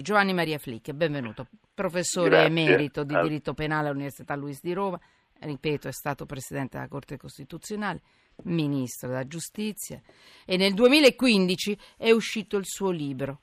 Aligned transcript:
Giovanni 0.00 0.32
Maria 0.32 0.56
Flick, 0.58 0.92
benvenuto, 0.92 1.46
professore 1.74 2.30
Grazie. 2.30 2.46
emerito 2.46 3.04
di 3.04 3.14
Ah. 3.14 3.20
diritto 3.20 3.52
penale 3.52 3.88
all'Università 3.88 4.34
Luis 4.34 4.60
di 4.62 4.72
Roma, 4.72 4.98
ripeto, 5.40 5.88
è 5.88 5.92
stato 5.92 6.24
presidente 6.24 6.78
della 6.78 6.88
Corte 6.88 7.18
Costituzionale, 7.18 8.00
ministro 8.44 9.08
della 9.08 9.26
Giustizia 9.26 10.00
e 10.46 10.56
nel 10.56 10.72
2015 10.72 11.78
è 11.98 12.10
uscito 12.12 12.56
il 12.56 12.64
suo 12.64 12.88
libro 12.90 13.42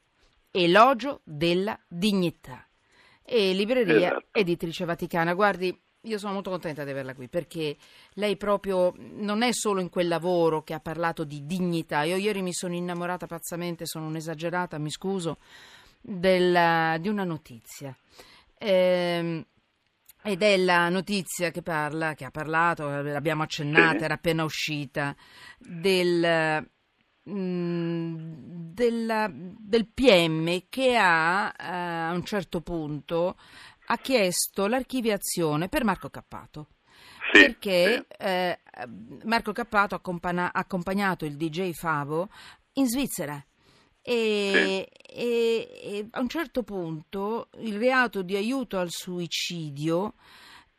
Elogio 0.50 1.22
della 1.24 1.80
dignità 1.88 2.68
e 3.22 3.54
libreria 3.54 4.08
Esatto. 4.08 4.26
editrice 4.32 4.84
Vaticana. 4.86 5.36
Guardi, 5.36 5.80
io 6.02 6.18
sono 6.18 6.34
molto 6.34 6.50
contenta 6.50 6.84
di 6.84 6.90
averla 6.90 7.14
qui 7.14 7.28
perché 7.28 7.78
lei 8.14 8.36
proprio 8.36 8.96
non 8.98 9.44
è 9.44 9.54
solo 9.54 9.80
in 9.80 9.90
quel 9.90 10.08
lavoro 10.08 10.64
che 10.64 10.74
ha 10.74 10.80
parlato 10.80 11.24
di 11.24 11.46
dignità. 11.46 12.02
Io 12.02 12.16
ieri 12.16 12.42
mi 12.42 12.54
sono 12.54 12.74
innamorata 12.74 13.28
pazzamente, 13.28 13.86
sono 13.86 14.08
un'esagerata, 14.08 14.80
mi 14.80 14.90
scuso, 14.90 15.38
della- 16.02 16.98
di 17.00 17.08
una 17.10 17.24
notizia. 17.24 17.96
Ehm, 18.58 19.46
ed 20.24 20.42
è 20.42 20.58
la 20.58 20.90
notizia 20.90 21.52
che 21.52 21.62
parla, 21.62 22.14
che 22.14 22.26
ha 22.26 22.32
parlato, 22.32 22.90
l'abbiamo 23.02 23.44
accennata, 23.44 24.00
Sì. 24.00 24.04
era 24.04 24.14
appena 24.16 24.44
uscita, 24.44 25.16
del, 25.58 26.68
mm, 27.30 28.16
della- 28.74 29.30
del 29.32 29.88
PM 29.88 30.64
che 30.70 30.98
ha 30.98 31.54
eh, 31.58 31.64
a 31.66 32.12
un 32.14 32.24
certo 32.26 32.62
punto 32.62 33.38
ha 33.90 33.98
chiesto 33.98 34.68
l'archiviazione 34.68 35.70
per 35.70 35.84
Marco 35.86 36.10
Cappato. 36.10 36.68
Sì, 37.32 37.40
perché 37.42 38.06
sì. 38.10 38.24
eh, 38.24 38.60
Marco 39.24 39.52
Cappato 39.54 39.96
ha 39.96 40.50
accompagnato 40.54 41.26
il 41.26 41.38
DJ 41.38 41.72
Favo 41.72 42.30
in 42.74 42.88
Svizzera. 42.88 43.42
E, 44.10 44.90
e- 45.06 45.70
e 45.84 46.08
a 46.12 46.22
un 46.22 46.30
certo 46.30 46.64
punto 46.64 47.50
il 47.60 47.78
reato 47.78 48.22
di 48.22 48.38
aiuto 48.38 48.78
al 48.80 48.90
suicidio 48.90 50.14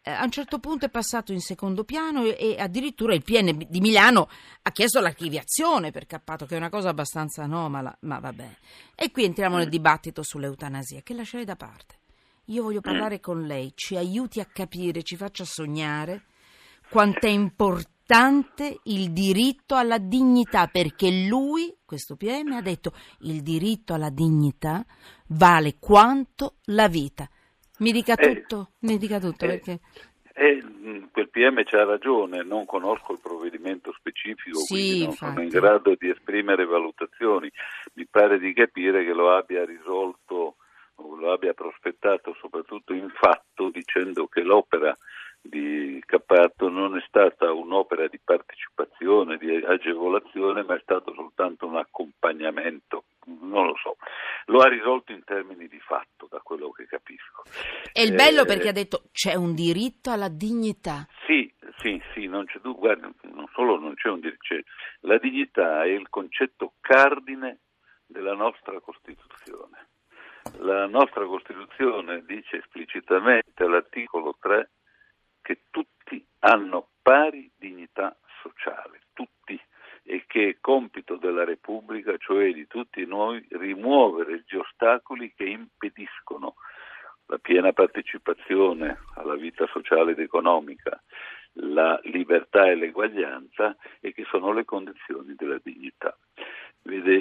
eh, 0.00 0.10
a 0.10 0.24
un 0.24 0.30
certo 0.30 0.58
punto 0.58 0.86
è 0.86 0.88
passato 0.88 1.32
in 1.32 1.40
secondo 1.42 1.84
piano 1.84 2.24
e, 2.24 2.36
e 2.38 2.56
addirittura 2.58 3.12
il 3.12 3.22
PN 3.22 3.66
di 3.68 3.80
Milano 3.80 4.30
ha 4.62 4.70
chiesto 4.70 5.00
l'archiviazione 5.00 5.90
per 5.90 6.06
Cappato, 6.06 6.46
che 6.46 6.54
è 6.54 6.58
una 6.58 6.70
cosa 6.70 6.88
abbastanza 6.88 7.42
anomala, 7.42 7.94
ma 8.00 8.18
vabbè. 8.18 8.56
E 8.94 9.10
qui 9.10 9.24
entriamo 9.24 9.58
nel 9.58 9.68
dibattito 9.68 10.22
sull'eutanasia, 10.22 11.02
che 11.02 11.12
lascerei 11.12 11.44
da 11.44 11.56
parte. 11.56 11.96
Io 12.46 12.62
voglio 12.62 12.80
parlare 12.80 13.20
con 13.20 13.42
lei, 13.42 13.72
ci 13.74 13.96
aiuti 13.96 14.40
a 14.40 14.46
capire, 14.46 15.02
ci 15.02 15.16
faccia 15.16 15.44
sognare 15.44 16.22
quanto 16.88 17.26
è 17.26 17.28
importante 17.28 17.96
il 18.84 19.12
diritto 19.12 19.74
alla 19.74 19.98
dignità, 19.98 20.66
perché 20.66 21.10
lui, 21.28 21.76
questo 21.84 22.16
PM, 22.16 22.52
ha 22.52 22.62
detto 22.62 22.92
il 23.20 23.42
diritto 23.42 23.92
alla 23.92 24.08
dignità 24.08 24.82
vale 25.28 25.76
quanto 25.78 26.54
la 26.66 26.88
vita. 26.88 27.28
Mi 27.80 27.92
dica 27.92 28.14
Eh, 28.14 28.42
tutto, 28.42 28.70
mi 28.80 28.96
dica 28.96 29.20
tutto, 29.20 29.44
eh, 29.44 29.48
perché... 29.48 29.80
E 30.32 30.62
mh, 30.62 31.10
quel 31.10 31.28
PM 31.30 31.62
c'ha 31.64 31.84
ragione, 31.84 32.42
non 32.44 32.64
conosco 32.64 33.12
il 33.12 33.18
provvedimento 33.18 33.92
specifico, 33.98 34.58
Sì, 34.58 34.74
quindi 34.74 35.04
non 35.04 35.12
sono 35.12 35.30
in 35.32 35.38
infatti. 35.46 35.60
grado 35.66 35.94
di 35.98 36.08
esprimere 36.08 36.64
valutazioni. 36.64 37.50
Mi 37.94 38.06
pare 38.08 38.38
di 38.38 38.52
capire 38.54 39.04
che 39.04 39.12
lo 39.12 39.34
abbia 39.34 39.64
risolto 39.66 40.56
o 40.94 41.14
lo 41.16 41.32
abbia 41.32 41.52
prospettato 41.54 42.34
soprattutto 42.40 42.92
in 42.94 43.08
fatto 43.20 43.68
dicendo 43.70 44.26
che 44.28 44.40
l'opera 44.42 44.96
di 45.40 46.02
Cappato 46.04 46.68
non 46.68 46.96
è 46.96 47.04
stata 47.06 47.52
un'opera 47.52 48.06
di 48.08 48.18
partecipazione, 48.22 49.36
di 49.36 49.54
agevolazione, 49.54 50.62
ma 50.62 50.74
è 50.76 50.80
stato 50.80 51.12
soltanto 51.14 51.66
un 51.66 51.76
accompagnamento. 51.76 53.04
Non 53.26 53.66
lo 53.66 53.74
so. 53.82 53.96
Lo 54.46 54.60
ha 54.60 54.68
risolto 54.68 55.12
in 55.12 55.22
termini 55.24 55.68
di 55.68 55.78
fatto, 55.80 56.26
da 56.30 56.40
quello 56.42 56.70
che 56.70 56.86
capisco. 56.86 57.42
È 57.92 58.00
il 58.00 58.14
bello 58.14 58.42
Eh, 58.42 58.46
perché 58.46 58.68
ha 58.68 58.72
detto 58.72 59.04
c'è 59.12 59.34
un 59.34 59.54
diritto 59.54 60.10
alla 60.10 60.28
dignità. 60.28 61.06
Sì, 61.26 61.52
sì, 61.78 62.00
sì, 62.14 62.26
non 62.26 62.46
c'è 62.46 62.58
dubbio, 62.60 62.80
guarda, 62.80 63.10
non 63.32 63.46
solo 63.52 63.78
non 63.78 63.94
c'è 63.94 64.08
un 64.08 64.20
diritto, 64.20 64.40
c'è- 64.40 64.64
la 65.00 65.18
dignità 65.18 65.82
è 65.84 65.88
il 65.88 66.08
concetto 66.08 66.74
cardine 66.80 67.60
della 68.06 68.34
nostra 68.34 68.80
Costituzione. 68.80 69.88
La 70.60 70.86
nostra 70.86 71.26
Costituzione 71.26 72.24
dice 72.24 72.56
esplicitamente 72.56 73.62
all'articolo 73.64 74.34
3 74.40 74.70
che 75.48 75.62
tutti 75.70 76.22
hanno 76.40 76.90
pari 77.00 77.50
dignità 77.56 78.14
sociale, 78.42 79.00
tutti, 79.14 79.58
e 80.02 80.24
che 80.26 80.48
è 80.50 80.56
compito 80.60 81.16
della 81.16 81.44
Repubblica, 81.44 82.14
cioè 82.18 82.52
di 82.52 82.66
tutti 82.66 83.06
noi, 83.06 83.42
rimuovere 83.52 84.44
gli 84.46 84.56
ostacoli 84.56 85.32
che 85.34 85.44
impediscono 85.44 86.56
la 87.28 87.38
piena 87.38 87.72
partecipazione 87.72 88.98
alla 89.14 89.36
vita 89.36 89.66
sociale 89.68 90.12
ed 90.12 90.18
economica, 90.18 91.02
la 91.52 91.98
libertà 92.04 92.66
e 92.66 92.74
l'eguaglianza 92.74 93.74
e 94.00 94.12
che 94.12 94.24
sono 94.24 94.52
le 94.52 94.66
condizioni 94.66 95.34
della 95.34 95.58
dignità. 95.62 96.14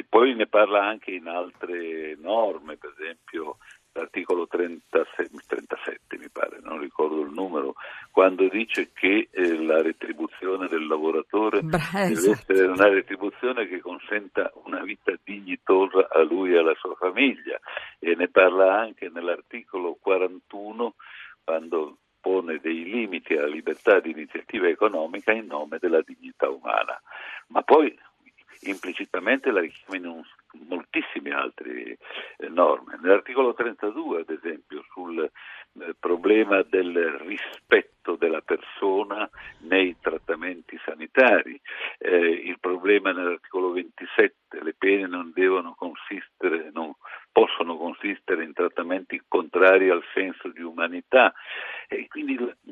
Poi 0.10 0.36
ne 0.36 0.48
parla 0.48 0.86
anche 0.86 1.12
in 1.12 1.28
altre 1.28 2.16
norme, 2.18 2.76
per 2.76 2.94
esempio 2.98 3.58
l'articolo 3.98 4.48
36 4.48 5.30
37 5.48 6.18
mi 6.18 6.30
pare, 6.30 6.60
non 6.62 6.80
ricordo 6.80 7.22
il 7.22 7.32
numero, 7.32 7.74
quando 8.18 8.48
dice 8.48 8.90
che 8.94 9.28
eh, 9.30 9.64
la 9.64 9.80
retribuzione 9.80 10.68
del 10.68 10.88
lavoratore 10.88 11.62
Bra- 11.62 11.78
deve 11.92 12.14
esatto. 12.14 12.52
essere 12.52 12.66
una 12.66 12.90
retribuzione 12.90 13.68
che 13.68 13.80
consenta 13.80 14.52
una 14.66 14.82
vita 14.82 15.14
dignitosa 15.24 16.08
a 16.10 16.24
lui 16.24 16.52
e 16.52 16.58
alla 16.58 16.74
sua 16.80 16.96
famiglia 16.96 17.60
e 18.00 18.16
ne 18.16 18.28
parla 18.28 18.76
anche 18.76 19.12
nell'articolo 19.14 20.00
41 20.02 20.96
quando 21.44 21.98
pone 22.20 22.58
dei 22.58 22.86
limiti 22.86 23.36
alla 23.36 23.46
libertà 23.46 24.00
di 24.00 24.10
iniziativa 24.10 24.68
economica 24.68 25.32
in 25.32 25.46
nome 25.46 25.78
della 25.80 26.02
dignità 26.02 26.50
umana. 26.50 27.00
Ma 27.50 27.62
poi 27.62 27.96
implicitamente 28.70 29.52
la 29.52 29.62
richiama 29.62 29.96
in 29.98 30.06
un- 30.06 30.24
moltissime 30.68 31.32
altre 31.32 31.98
eh, 32.38 32.50
norme. 32.50 32.98
Nell'articolo 33.02 33.54
32, 33.54 34.22
ad 34.22 34.30
esempio, 34.30 34.84
sul 34.92 35.24
eh, 35.24 35.96
problema 36.00 36.64
del 36.64 37.18
rispetto 37.20 38.16
della 38.16 38.42
persona 38.42 39.30
nei 39.60 39.98
trattamenti 40.00 40.80
sanitari, 40.84 41.60
eh, 42.00 42.18
il 42.18 42.58
problema 42.60 43.12
nell'articolo 43.12 43.72
27, 43.72 44.36
le 44.64 44.74
pene 44.78 45.08
non 45.08 45.32
devono 45.34 45.76
consistere, 45.76 46.70
non 46.74 46.94
possono 47.32 47.78
consistere 47.78 48.44
in 48.44 48.54
trattamenti 48.54 49.22
contrari 49.28 49.90
al 49.90 50.04
senso 50.14 50.48
di 50.48 50.62
umanità 50.62 51.34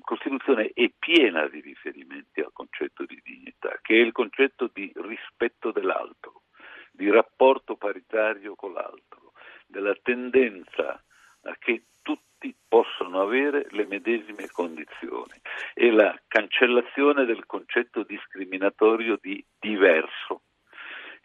Costituzione 0.01 0.71
è 0.73 0.91
piena 0.97 1.47
di 1.47 1.61
riferimenti 1.61 2.39
al 2.39 2.51
concetto 2.53 3.05
di 3.05 3.19
dignità, 3.23 3.79
che 3.81 3.95
è 3.95 3.99
il 3.99 4.11
concetto 4.11 4.69
di 4.71 4.91
rispetto 4.95 5.71
dell'altro, 5.71 6.43
di 6.91 7.09
rapporto 7.09 7.75
paritario 7.75 8.55
con 8.55 8.73
l'altro, 8.73 9.33
della 9.65 9.95
tendenza 10.01 11.03
a 11.43 11.55
che 11.57 11.85
tutti 12.01 12.55
possano 12.67 13.21
avere 13.21 13.67
le 13.71 13.85
medesime 13.85 14.47
condizioni 14.51 15.33
e 15.73 15.91
la 15.91 16.19
cancellazione 16.27 17.25
del 17.25 17.45
concetto 17.45 18.03
discriminatorio 18.03 19.17
di 19.19 19.43
diverso. 19.59 20.41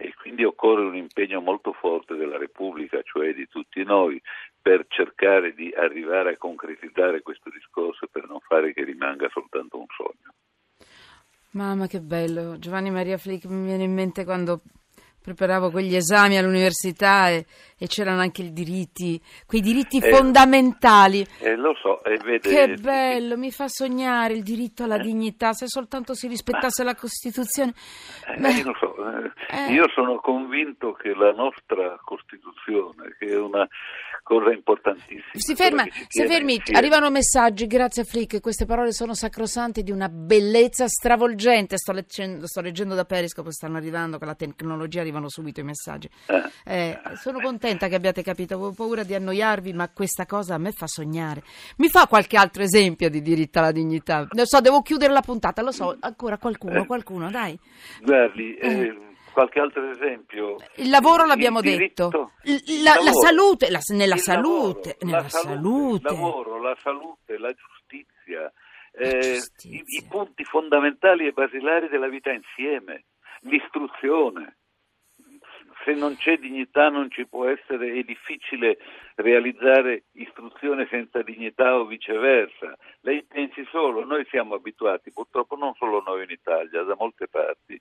E 0.03 0.15
quindi 0.15 0.45
occorre 0.45 0.83
un 0.83 0.97
impegno 0.97 1.43
molto 1.43 1.75
forte 1.75 2.17
della 2.17 2.39
Repubblica, 2.39 3.03
cioè 3.03 3.35
di 3.35 3.47
tutti 3.49 3.83
noi, 3.85 4.21
per 4.61 4.87
cercare 4.89 5.53
di 5.53 5.71
arrivare 5.77 6.33
a 6.33 6.37
concretizzare 6.39 7.21
questo 7.21 7.51
discorso 7.51 8.07
e 8.07 8.09
per 8.11 8.27
non 8.27 8.41
fare 8.41 8.73
che 8.73 8.83
rimanga 8.83 9.29
soltanto 9.29 9.79
un 9.79 9.87
sogno. 9.95 10.33
Mamma 11.51 11.87
che 11.87 12.01
bello, 12.01 12.59
Giovanni 12.59 12.91
Maria 12.91 13.19
Flick 13.19 13.45
mi 13.45 13.67
viene 13.67 13.83
in 13.83 13.93
mente 13.93 14.25
quando 14.25 14.63
preparavo 15.23 15.71
quegli 15.71 15.95
esami 15.95 16.39
all'università 16.39 17.29
e, 17.29 17.45
e 17.79 17.87
c'erano 17.87 18.21
anche 18.21 18.43
i 18.43 18.53
diritti, 18.53 19.21
quei 19.47 19.61
diritti 19.61 19.99
Eh, 19.99 20.15
fondamentali. 20.15 21.27
E 21.39 21.57
lo 21.57 21.75
so, 21.81 22.03
e 22.05 22.19
vede, 22.25 22.49
Che 22.49 22.75
bello, 22.81 23.37
mi 23.37 23.51
fa 23.51 23.69
sognare 23.69 24.35
il 24.35 24.43
diritto 24.43 24.85
alla 24.85 24.99
dignità, 24.99 25.53
se 25.53 25.67
soltanto 25.69 26.15
si 26.15 26.27
rispettasse 26.27 26.83
la 26.85 26.95
Costituzione. 26.95 27.75
Eh, 28.27 28.41
Beh, 28.41 28.53
io 28.53 28.65
lo 28.65 28.77
so, 28.79 28.95
eh, 28.97 29.33
eh. 29.57 29.73
io 29.73 29.89
sono 29.95 30.17
convinto 30.21 30.93
che 30.93 31.15
la 31.15 31.33
nostra 31.33 31.99
Costituzione, 32.03 33.15
che 33.19 33.27
è 33.27 33.39
una 33.39 33.67
cosa 34.31 34.53
importantissima, 34.53 35.23
Si 35.33 35.57
ferma, 35.57 35.85
si 36.07 36.25
fermi, 36.25 36.55
insieme. 36.55 36.79
arrivano 36.79 37.11
messaggi, 37.11 37.67
grazie 37.67 38.03
a 38.03 38.05
Flick, 38.05 38.39
queste 38.41 38.65
parole 38.65 38.93
sono 38.93 39.13
sacrosante 39.15 39.83
di 39.83 39.91
una 39.91 40.09
bellezza 40.09 40.87
stravolgente, 40.87 41.77
sto 41.77 41.91
leggendo, 41.91 42.47
sto 42.47 42.61
leggendo 42.61 42.95
da 42.95 43.05
Periscope, 43.05 43.51
stanno 43.51 43.77
arrivando 43.77 44.19
con 44.19 44.29
la 44.29 44.37
tecnologia, 44.37 45.01
arrivano 45.01 45.29
subito 45.29 45.59
i 45.59 45.65
messaggi. 45.65 46.09
Eh, 46.27 46.49
Eh, 46.65 47.01
sono 47.17 47.41
contenta 47.41 47.89
che 47.89 47.97
abbiate 47.97 48.23
capito, 48.23 48.55
avevo 48.55 48.73
paura 48.73 49.03
di 49.03 49.15
annoiarvi, 49.15 49.73
ma 49.73 49.89
questa 49.89 50.27
cosa 50.27 50.55
a 50.55 50.59
me 50.59 50.71
fa 50.71 50.87
sognare. 50.87 51.43
Mi 51.79 51.89
fa 51.89 52.07
qualche 52.07 52.37
altro 52.37 52.63
esempio 52.63 53.11
di 53.11 53.21
diritto 53.23 53.59
alla 53.59 53.73
dignità? 53.73 54.27
Lo 54.31 54.47
so, 54.47 54.61
devo 54.61 54.81
chiudere 54.83 55.13
la 55.13 55.23
puntata, 55.23 55.61
lo 55.63 55.73
so, 55.73 55.97
ancora 55.99 56.39
qualcuno, 56.39 56.87
qualcuno, 56.87 57.31
dai. 57.31 57.59
Guardi, 58.03 58.55
Eh. 58.55 59.09
Qualche 59.31 59.61
altro 59.61 59.89
esempio? 59.91 60.57
Il 60.77 60.91
lavoro 60.91 61.25
l'abbiamo 61.25 61.61
diritto, 61.61 62.09
detto. 62.09 62.33
La, 62.83 62.95
la, 63.03 63.13
salute, 63.13 63.71
la, 63.71 63.81
nella 63.95 64.15
il 64.15 64.21
salute, 64.21 64.97
lavoro, 64.99 65.07
nella 65.07 65.23
la 65.23 65.29
salute. 65.29 66.13
Il 66.13 66.19
lavoro, 66.19 66.61
la 66.61 66.77
salute, 66.81 67.39
la 67.39 67.53
giustizia, 67.53 68.53
eh, 68.93 69.35
giustizia. 69.35 69.79
I, 69.79 69.85
i 69.99 70.07
punti 70.09 70.45
fondamentali 70.45 71.27
e 71.27 71.33
basilari 71.33 71.89
della 71.89 72.09
vita 72.09 72.31
insieme, 72.31 73.05
l'istruzione 73.41 74.57
se 75.85 75.95
non 75.95 76.17
c'è 76.17 76.37
dignità 76.37 76.89
non 76.89 77.11
ci 77.11 77.27
può 77.27 77.47
essere, 77.47 77.93
è 77.95 78.03
difficile 78.03 78.79
realizzare 79.17 80.05
istruzione 80.13 80.87
senza 80.91 81.23
dignità 81.23 81.79
o 81.79 81.87
viceversa. 81.87 82.77
Lei 83.01 83.25
pensi 83.25 83.65
solo, 83.71 84.05
noi 84.05 84.27
siamo 84.29 84.55
abituati, 84.55 85.13
purtroppo 85.13 85.57
non 85.57 85.73
solo 85.75 86.03
noi 86.05 86.25
in 86.25 86.31
Italia, 86.31 86.83
da 86.83 86.95
molte 86.99 87.29
parti, 87.29 87.80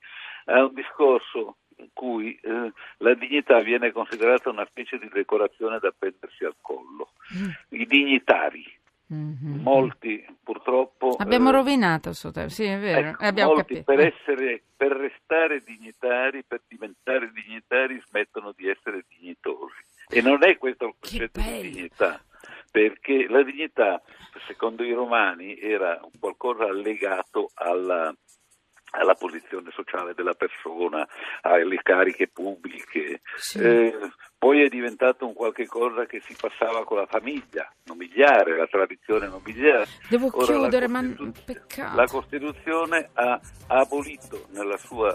a 0.50 0.66
un 0.66 0.74
discorso 0.74 1.57
in 1.78 1.90
cui 1.94 2.38
eh, 2.42 2.72
la 2.98 3.13
dignità 3.13 3.60
viene 3.62 3.92
considerata 3.92 4.50
una 4.50 4.66
specie 4.66 4.98
di 4.98 5.10
decorazione 5.10 5.80
da 5.80 5.88
appendersi 5.90 6.44
al 6.44 6.56
collo. 6.62 7.12
I 7.69 7.86
dignitari, 7.86 8.66
Mhm. 9.10 9.62
molti 9.63 10.24
purtroppo... 10.44 11.16
Abbiamo 11.18 11.50
eh, 11.50 11.54
rovinato 11.54 12.13
sì, 12.13 12.28
è 12.66 12.78
vero. 12.78 13.16
Ecco, 13.19 13.46
molti 13.46 13.84
per, 13.84 14.00
essere, 14.00 14.62
per 14.75 14.92
restare 14.92 15.63
dignitari, 15.63 16.44
per 16.44 16.62
diventare 16.68 17.31
dignitari, 17.31 18.00
smettono 18.07 18.54
di 18.56 18.69
essere 18.69 19.06
dignitosi. 19.07 19.81
E 20.10 20.22
non 20.22 20.44
è 20.44 20.57
questo 20.57 20.86
il 20.86 20.94
concetto 21.00 21.40
di 21.40 21.72
dignità, 21.72 22.24
perché 22.72 23.28
la 23.28 23.42
dignità, 23.42 24.00
secondo 24.45 24.84
i 24.84 24.94
romani, 24.94 25.60
era 25.60 26.00
un 26.04 26.12
qualcosa 26.19 26.72
legato 26.72 27.50
alla, 27.56 28.16
alla 28.92 29.14
posizione 29.14 29.70
sociale 29.72 30.14
della 30.14 30.34
persona, 30.34 31.08
alle 31.42 31.80
cariche 31.82 32.28
pubbliche. 32.28 33.22
Sì. 33.36 33.60
Eh, 33.60 33.98
poi 34.38 34.64
è 34.64 34.70
diventato 34.70 35.28
un 35.28 35.34
qualche 35.34 35.66
cosa 35.66 36.06
che 36.06 36.22
si 36.26 36.34
passava 36.40 36.86
con 36.86 36.98
la 36.98 37.06
famiglia 37.06 37.70
nobiliare, 37.84 38.56
la 38.56 38.68
tradizione 38.68 39.28
nobiliare. 39.28 39.86
Devo 40.08 40.30
Ora, 40.32 40.46
chiudere, 40.46 40.88
ma 40.88 41.04
peccato. 41.44 41.96
La 41.96 42.06
Costituzione 42.06 43.10
ha, 43.14 43.34
ha 43.68 43.80
abolito 43.80 44.48
nella 44.52 44.78
sua 44.78 45.14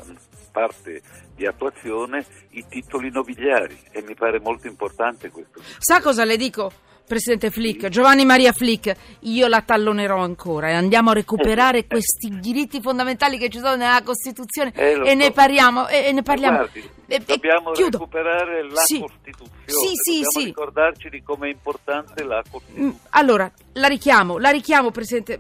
parte 0.53 1.01
di 1.35 1.47
attuazione 1.47 2.25
i 2.51 2.67
titoli 2.69 3.11
nobiliari 3.11 3.79
e 3.91 4.03
mi 4.03 4.15
pare 4.15 4.41
molto 4.41 4.67
importante 4.67 5.31
questo. 5.31 5.63
Sa 5.79 6.03
cosa 6.03 6.25
le 6.25 6.37
dico? 6.37 6.71
Presidente 7.07 7.51
Flick, 7.51 7.89
Giovanni 7.89 8.25
Maria 8.25 8.53
Flick, 8.53 8.95
io 9.21 9.47
la 9.47 9.61
tallonerò 9.61 10.23
ancora 10.23 10.71
e 10.71 10.73
andiamo 10.73 11.11
a 11.11 11.15
recuperare 11.15 11.87
questi 11.87 12.39
diritti 12.41 12.81
fondamentali 12.81 13.37
che 13.39 13.51
ci 13.51 13.59
sono 13.59 13.77
nella 13.77 14.01
Costituzione 14.03 14.73
Eh, 14.75 15.01
e 15.11 15.15
ne 15.15 15.27
so. 15.27 15.33
parliamo. 15.33 15.87
E, 15.89 16.07
e 16.07 16.13
ne 16.13 16.23
parliamo. 16.23 16.57
Guardi, 16.57 16.79
E- 17.07 17.17
e 17.17 17.19
dobbiamo 17.27 17.73
chiudo. 17.73 17.99
recuperare 17.99 18.63
la 18.69 18.81
Sì. 18.81 19.01
Costituzione, 19.01 19.53
Sì, 19.67 19.91
sì, 19.95 20.21
dobbiamo 20.23 20.47
ricordarci 20.47 21.09
di 21.11 21.23
come 21.23 21.49
è 21.49 21.51
importante 21.53 22.23
la 22.25 22.39
Mm, 22.39 22.51
Costituzione. 22.51 22.99
Allora, 23.11 23.53
la 23.75 23.87
richiamo, 23.89 24.39
la 24.39 24.51
richiamo, 24.51 24.91
Presidente. 24.91 25.39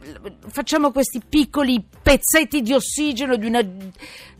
Facciamo 0.48 0.92
questi 0.92 1.22
piccoli 1.26 1.82
pezzetti 2.02 2.60
di 2.60 2.74
ossigeno 2.74 3.36
di, 3.36 3.46
una- 3.46 3.64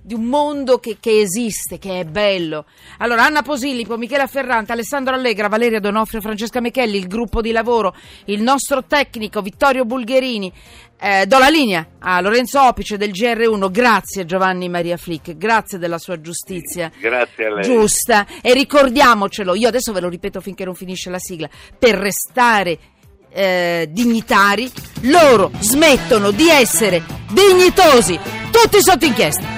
di 0.05 0.13
un 0.13 0.25
mondo 0.25 0.79
che, 0.79 0.99
che 1.01 1.21
esiste, 1.21 1.79
che 1.79 2.01
è 2.01 2.05
bello. 2.05 2.67
Allora, 2.99 3.25
Anna 3.25 3.41
Posillipo, 3.41 3.97
Michela 3.97 4.27
Ferrante, 4.27 4.73
Alessandro 4.73 5.15
Allegra, 5.15 5.49
Valeria 5.49 5.81
Donofrio, 5.81 6.21
Francesca 6.21 6.61
Michelli, 6.61 6.99
il 6.99 7.07
gruppo 7.07 7.41
di 7.41 7.53
lavoro, 7.53 7.97
il 8.27 8.43
nostro 8.43 8.85
tecnico 8.85 9.41
Vittorio 9.41 9.87
Bulgherini. 9.87 10.53
Eh, 11.01 11.27
do 11.27 11.39
la 11.39 11.49
linea 11.49 11.87
a 12.01 12.21
Lorenzo 12.21 12.63
Opice 12.63 12.99
del 12.99 13.13
GR1. 13.13 13.71
Grazie 13.71 14.27
Giovanni 14.27 14.69
Maria 14.69 14.99
Flick, 14.99 15.37
grazie 15.37 15.79
della 15.79 15.99
sua 15.99 16.21
giustizia 16.21 16.91
Grazie 17.01 17.47
a 17.47 17.55
lei. 17.55 17.65
giusta 17.65 18.27
e 18.43 18.53
ricordiamocelo, 18.53 19.55
io 19.55 19.69
adesso 19.69 19.93
ve 19.93 20.01
lo 20.01 20.09
ripeto 20.09 20.41
finché 20.41 20.65
non 20.65 20.75
finisce 20.75 21.09
la 21.09 21.19
sigla, 21.19 21.49
per 21.79 21.97
restare 21.97 22.79
eh, 23.31 23.89
dignitari 23.91 24.71
loro 25.03 25.51
smettono 25.59 26.31
di 26.31 26.49
essere 26.49 27.03
dignitosi, 27.33 28.19
tutti 28.51 28.81
sotto 28.81 29.05
inchiesta. 29.05 29.54